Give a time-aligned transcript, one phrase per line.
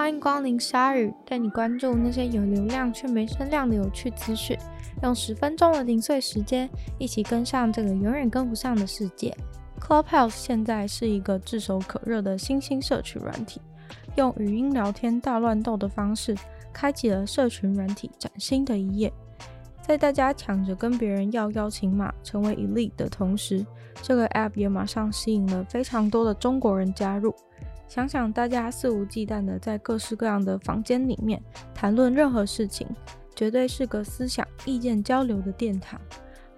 [0.00, 4.56] 欢迎光临鲨鱼，带你关注那些有流量却没声量的有趣资讯。
[5.02, 9.36] 用十分钟的零碎时间，一起跟上这个永远跟不上的世界。
[9.78, 13.60] Clubhouse 现在是一个炙手可热的新兴社群软体，
[14.16, 16.34] 用语音聊天大乱斗的方式，
[16.72, 19.12] 开启了社群软体崭新的一页。
[19.82, 23.66] 在大家抢着跟别人要邀请码，成为 elite 的同时，
[24.00, 27.34] 这个 app 也马上吸引了非常多的中国人加入。
[27.90, 31.42] 想想大家肆无忌惮的在各式各样的房间里面
[31.74, 32.86] 谈论任何事情，
[33.34, 36.00] 绝对是个思想意见交流的殿堂。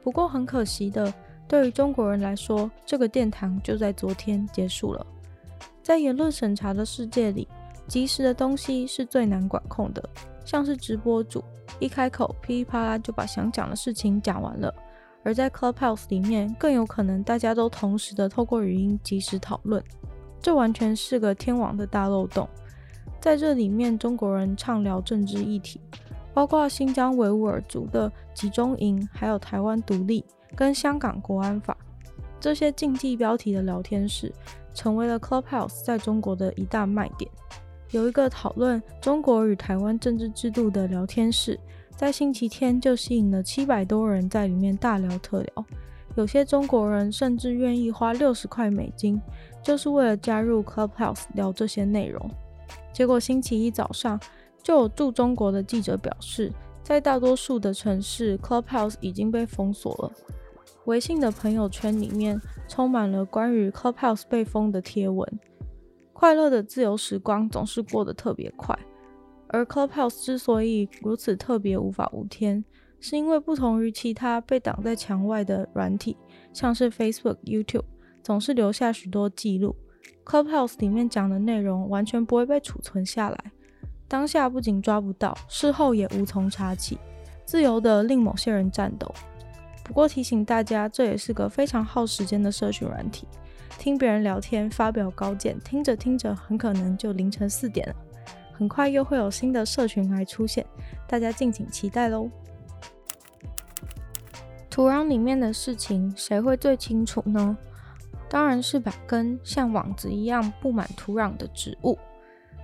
[0.03, 1.11] 不过很可惜的，
[1.49, 5.07] 对于中国人来说，这个殿堂就在昨天结束了。
[5.83, 7.49] 在言论审查的世界里，
[7.89, 10.07] 即时的东西是最难管控的，
[10.45, 11.43] 像是直播主
[11.79, 14.71] 一开口噼里啪啦就把想讲的事情讲完了，
[15.25, 19.83] 而在 Clubhouse 里面更有可能大家都同时的透过语音即时讨论。
[20.43, 22.48] 这完全是个天网的大漏洞，
[23.21, 25.81] 在这里面，中国人畅聊政治议题，
[26.34, 30.25] 包括新疆维吾尔族的集中营，还有台湾独立
[30.57, 31.77] 跟香港国安法
[32.41, 34.33] 这些禁忌标题的聊天室，
[34.75, 37.31] 成为了 Clubhouse 在中国的一大卖点。
[37.93, 41.61] 有一个讨论中国与台湾政治制度的聊天室，
[41.95, 45.65] 在星期天就吸引了七百多人在里面大聊特聊。
[46.15, 49.21] 有些中国人甚至愿意花六十块美金，
[49.63, 52.31] 就是为了加入 Clubhouse 聊这些内容。
[52.93, 54.21] 结果星期一早上，
[54.63, 56.53] 就有驻中国的记者表示，
[56.83, 60.13] 在大多数的城市，Clubhouse 已经被封锁了。
[60.85, 65.27] 微信的朋友圈里面充满了关于 Clubhouse 被封的贴文。
[66.13, 68.79] 快乐的自由时光总是过得特别快，
[69.49, 72.65] 而 Clubhouse 之所以如此特别无法无天，
[73.03, 76.17] 是因为不同于其他被挡在墙外的软体，
[76.53, 77.83] 像是 Facebook、YouTube，
[78.22, 79.75] 总是留下许多记录。
[80.25, 83.53] Clubhouse 里面讲的内容完全不会被储存下来，
[84.06, 86.97] 当下不仅抓不到，事后也无从查起，
[87.44, 89.12] 自由的令某些人颤抖。
[89.82, 93.27] 不过提醒大家，这也是个非常耗时间的社群软体，
[93.81, 97.94] 听别人聊天、发表高见，听着听着，很可能就凌晨四点了。
[98.53, 100.65] 很快又会有新的社群来出现，
[101.09, 102.31] 大家敬请期待喽。
[104.72, 107.55] 土壤里面的事情，谁会最清楚呢？
[108.27, 111.99] 当然是把根像网子一样布满土壤的植物。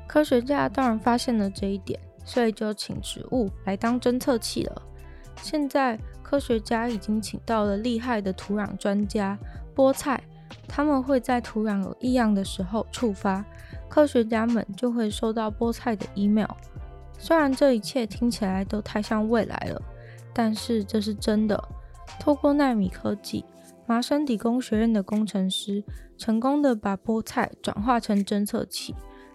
[0.07, 4.83] 科学家当然发现了这一点，所以就请植物来当侦测器了。
[5.43, 9.39] 现在科学家已经请到了厉害的土壤专家
[9.77, 10.19] 菠菜，
[10.67, 13.45] 他们会在土壤有异样的时候触发，
[13.87, 16.49] 科学家们就会收到菠菜的 email。
[17.19, 19.83] 虽然这一切听起来都太像未来了，
[20.33, 21.63] 但是这是真的。
[22.21, 23.45] 透过奈米科技，
[23.87, 25.85] 麻省理工学院的工程师
[26.17, 28.95] 成功的把菠菜转化成侦测器，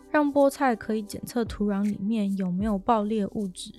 [0.09, 3.72] 让菠菜可以检测土壤里面有没有爆裂物质。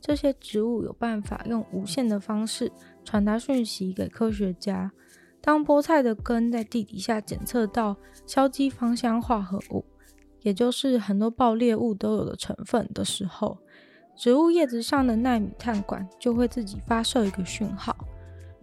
[0.00, 2.70] 这些植物有办法用无线的方式
[3.04, 4.92] 传达讯息给科学家。
[5.40, 7.96] 当菠菜的根在地底下检测到
[8.26, 9.84] 硝基芳香化合物，
[10.42, 13.58] 也就是很多爆裂物都有的成分的时候，
[14.14, 17.96] 植物叶子上的奈米碳管就会自己发射一个讯号。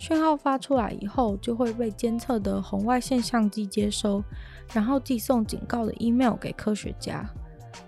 [0.01, 4.23] 讯号发出来以后，就会被监测的红外线相机接收，
[4.73, 7.23] 然后寄送警告的 email 给科学家。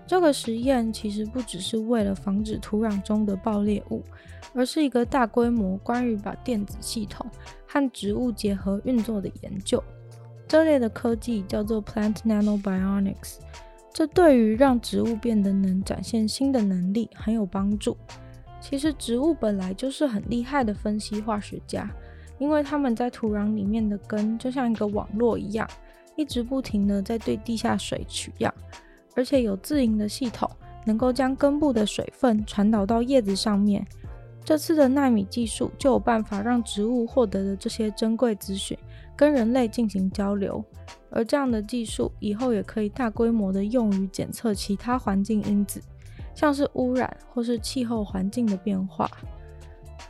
[0.06, 4.00] 这个实验其实不只是为了防止土壤中的爆裂物，
[4.54, 7.26] 而是一个大规模关于把电子系统
[7.66, 9.82] 和植物结合运作的研究。
[10.46, 13.38] 这类的科技叫做 Plant Nanobionics，
[13.92, 17.96] 这对于让植物变得能展现新的能力很有帮助。
[18.64, 21.86] 其实植物本来就是很厉害的分析化学家。
[22.38, 25.68] 因为它们在土壤里面的根就像一个网络一样，
[26.16, 28.52] 一直不停的在对地下水取样，
[29.14, 30.50] 而且有自营的系统，
[30.84, 33.86] 能够将根部的水分传导到叶子上面。
[34.44, 38.76] 这次的奈米技术就有办法让植物获得的这些珍贵资讯
[39.14, 40.62] 跟人类进行交流，
[41.10, 45.80] 而这样的技术以后也可以大规模的用于检测其他环境因子，
[46.34, 49.10] 像是污染或是气候环境的变化。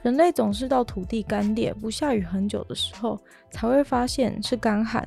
[0.03, 3.19] 人类总是到土地干裂、不下雨很久的时候
[3.51, 5.07] 才会发现是干旱，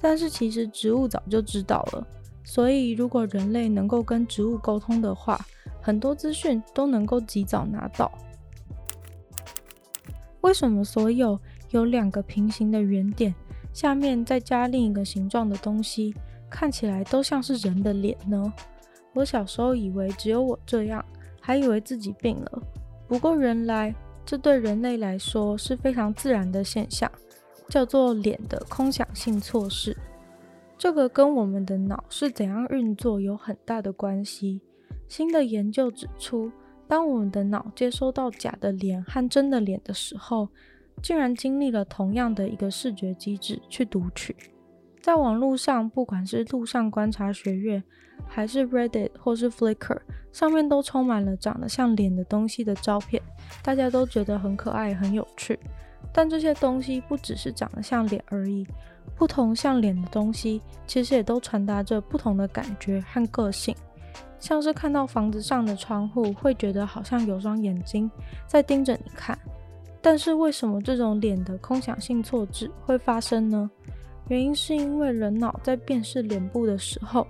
[0.00, 2.06] 但是其实植物早就知道了。
[2.44, 5.40] 所以，如果人类能够跟植物沟通的话，
[5.80, 8.10] 很多资讯都能够及早拿到。
[10.40, 11.38] 为什么所有
[11.70, 13.32] 有两个平行的圆点
[13.72, 16.12] 下面再加另一个形状的东西
[16.50, 18.52] 看起来都像是人的脸呢？
[19.14, 21.04] 我小时候以为只有我这样，
[21.40, 22.62] 还以为自己病了。
[23.06, 23.94] 不过原来。
[24.24, 27.10] 这对人类来说是非常自然的现象，
[27.68, 29.96] 叫做脸的空想性错视。
[30.78, 34.60] 这个跟我们的脑是怎样运作有很大的关系。
[35.08, 36.52] 新的研究指出，
[36.86, 40.48] 当我们的脑接收到假的脸和真的脸的时候，
[41.02, 44.36] 竟然经历了同样的一个视觉机制去读取。
[45.02, 47.82] 在网络上，不管是路上观察学院，
[48.28, 49.98] 还是 Reddit 或是 Flickr，
[50.32, 53.20] 上面都充满了长得像脸的东西的照片，
[53.64, 55.58] 大家都觉得很可爱、很有趣。
[56.14, 58.64] 但这些东西不只是长得像脸而已，
[59.16, 63.74] 不同像脸的东西，其实也都传达着不同的感觉和个性。
[64.38, 68.08] 像是看到房子上的窗户，会觉得好像有双眼睛
[68.46, 69.36] 在盯着你看。
[70.00, 73.68] 但是为什么这种脸的空想性错置会发生呢？
[74.28, 77.26] 原因是因为人脑在辨识脸部的时候，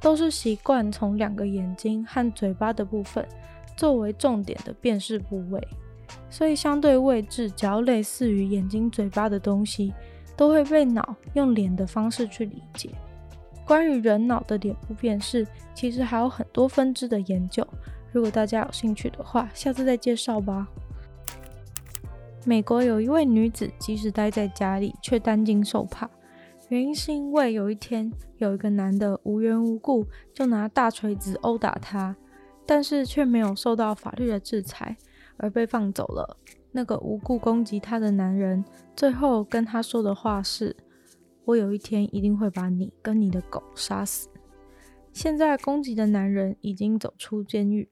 [0.00, 3.26] 都是习惯从两个眼睛和嘴巴的部分
[3.76, 5.66] 作为重点的辨识部位，
[6.28, 9.94] 所以相对位置只要类似于眼睛、嘴巴的东西，
[10.36, 12.90] 都会被脑用脸的方式去理解。
[13.64, 17.66] 关于人脑的脸部辨识，其实还有很多分支的研究，
[18.10, 20.66] 如果大家有兴趣的话，下次再介绍吧。
[22.44, 26.10] 美国有一位女子，即使待在家里，却担惊受怕。
[26.72, 32.16] 原因是因为有一天有一个男的无缘无故就拿大锤子殴打她，
[32.64, 34.96] 但是却没有受到法律的制裁
[35.36, 36.38] 而被放走了。
[36.70, 38.64] 那个无故攻击她的男人
[38.96, 40.74] 最后跟她说的话是
[41.44, 44.30] ：“我有一天一定会把你跟你的狗杀死。”
[45.12, 47.90] 现在攻击的男人已经走出监狱，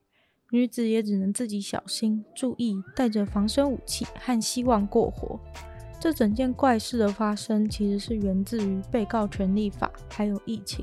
[0.53, 5.39] 女子也只能自己小心注意，带着防身武器和希望过活。
[6.01, 10.83] 这整件怪事的发生，其实是源自于被告权利法，还有疫情。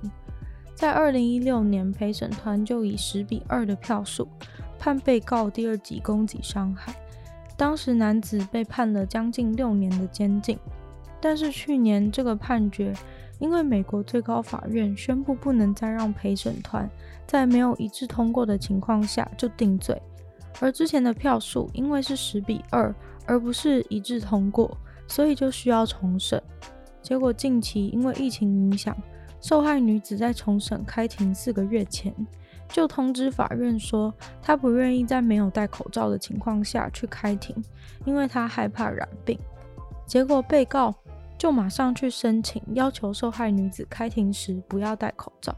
[0.75, 4.27] 在二零一六年，陪审团就以十比二的票数
[4.77, 6.93] 判被告第二级攻击伤害。
[7.57, 10.55] 当时男子被判了将近六年的监禁，
[11.19, 12.93] 但是去年这个判决，
[13.39, 16.87] 因为美国最高法院宣布不能再让陪审团
[17.25, 19.99] 在没有一致通过的情况下就定罪，
[20.59, 22.93] 而之前的票数因为是十比二，
[23.25, 24.77] 而不是一致通过。
[25.07, 26.41] 所以就需要重审，
[27.01, 28.95] 结果近期因为疫情影响，
[29.41, 32.13] 受害女子在重审开庭四个月前，
[32.67, 37.55] 就通知法院说，她不愿意在没有戴口罩的情况下去开庭，
[38.05, 39.39] 因为她害怕染病。
[40.05, 40.93] 结果被告
[41.37, 45.55] 就马上去申请，要求受害女子开庭时不要戴口罩。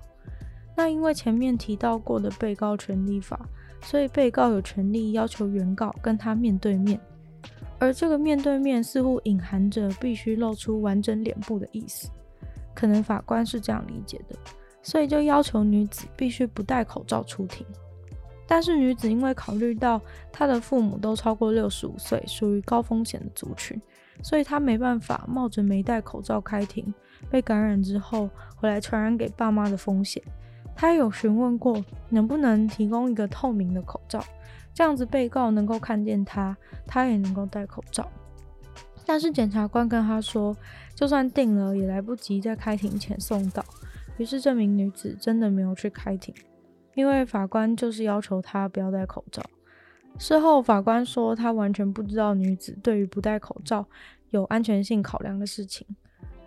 [0.75, 3.39] 那因为前面提到过的被告权利法，
[3.81, 6.99] 所以被告有权利要求原告跟他面对面。
[7.79, 12.09] 而这个面对面似乎隐含着必须露出完整脸部的意思，
[12.75, 14.35] 可能法官是这样理解的，
[14.81, 17.65] 所以就要求女子必须不戴口罩出庭。
[18.45, 23.79] 但是女子因为考虑到她的父母都超过六十五岁，属于高风险的族群，
[24.23, 26.93] 所以她没办法冒着没戴口罩开庭，
[27.29, 30.21] 被感染之后回来传染给爸妈的风险。
[30.75, 34.23] 她有询问过能不能提供一个透明的口罩。
[34.79, 36.55] 这样子，被告能够看见他，
[36.87, 38.09] 他也能够戴口罩。
[39.05, 40.55] 但是检察官跟他说，
[40.95, 43.61] 就算定了，也来不及在开庭前送到。
[44.15, 46.33] 于是这名女子真的没有去开庭，
[46.95, 49.43] 因为法官就是要求她不要戴口罩。
[50.17, 53.85] 事后法官说，他完全不知道女子对于不戴口罩
[54.29, 55.85] 有安全性考量的事情。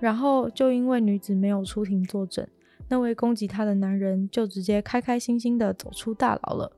[0.01, 2.49] 然后就因为女子没有出庭作证，
[2.89, 6.73] 那位攻击她的男人就直接开开心心的走出大牢了。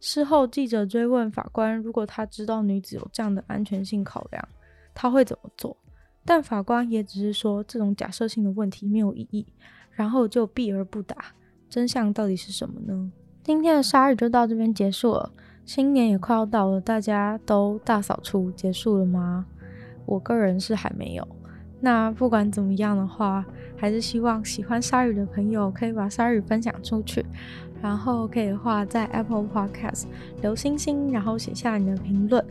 [0.00, 4.48] 事后，记者追问法官：“如果他知道女子有这样的安全性考量，
[4.94, 5.76] 他会怎么做？”
[6.24, 9.46] 但法官也只是说这种假设性的问题没有意义，
[9.92, 11.16] 然后就避而不答。
[11.68, 13.12] 真相到底是什么呢？
[13.42, 15.32] 今天的鲨鱼就到这边结束了。
[15.64, 19.46] 新年也快要到了，大家都大扫除结束了吗？
[20.06, 21.26] 我个人是还没有。
[21.80, 23.44] 那不管怎么样的话，
[23.76, 27.24] 还是希望喜欢鲨鱼的朋友可以把鲨鱼分享出去。
[27.82, 30.04] 然后可以画，在 Apple Podcast
[30.42, 32.44] 留星星，然后写下你的评论。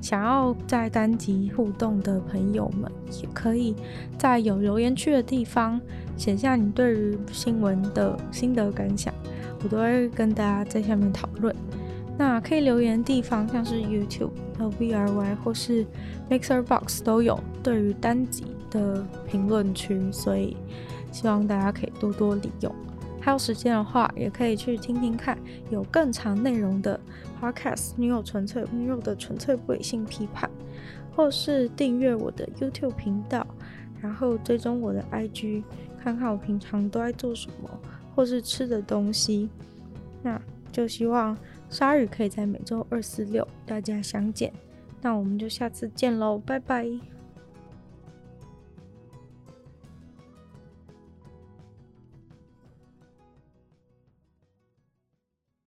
[0.00, 3.74] 想要在单集互动的朋友们，也可以
[4.18, 5.80] 在有留言区的地方
[6.16, 9.14] 写下你对于新闻的心得感想，
[9.62, 11.54] 我都会跟大家在下面讨论。
[12.18, 15.86] 那可以留言地方，像是 YouTube、LVRY 或是
[16.28, 20.54] Mixer Box 都有对于单集的评论区，所以
[21.10, 22.72] 希望大家可以多多利用。
[23.24, 25.38] 还有时间的话，也可以去听听看
[25.70, 27.00] 有更长内容的
[27.40, 27.92] podcast。
[27.96, 30.50] 女友纯粹女友的纯粹不理性批判，
[31.16, 33.46] 或是订阅我的 YouTube 频道，
[34.02, 35.62] 然后追踪我的 IG，
[35.98, 37.70] 看看我平常都在做什么，
[38.14, 39.48] 或是吃的东西。
[40.22, 40.38] 那
[40.70, 41.34] 就希望
[41.70, 44.52] 鲨鱼可以在每周二、四、六大家相见。
[45.00, 47.13] 那我们就下次见喽，拜拜。